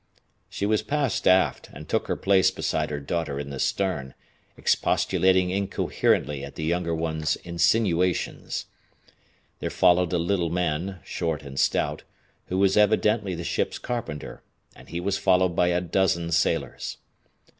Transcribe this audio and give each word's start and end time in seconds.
She 0.49 0.65
was 0.65 0.81
passed 0.81 1.27
aft 1.27 1.69
and 1.73 1.87
took 1.87 2.07
her 2.07 2.15
place 2.15 2.49
beside 2.49 2.89
her 2.89 2.99
daughter 2.99 3.39
in 3.39 3.51
the 3.51 3.59
stern, 3.59 4.15
expostulating 4.57 5.51
incoherently 5.51 6.43
at 6.43 6.55
the 6.55 6.63
younger 6.63 6.95
one's 6.95 7.35
insinuations. 7.35 8.65
Then 9.59 9.69
followed 9.69 10.11
a 10.11 10.17
little 10.17 10.49
man, 10.49 11.01
short 11.03 11.43
and 11.43 11.59
stout, 11.59 12.01
who 12.47 12.57
was 12.57 12.77
evidently 12.77 13.35
the 13.35 13.43
ship's 13.43 13.77
carpenter, 13.77 14.41
and 14.75 14.89
he 14.89 14.99
was 14.99 15.19
followed 15.19 15.55
by 15.55 15.67
a 15.67 15.79
dozen 15.79 16.31
sailors. 16.31 16.97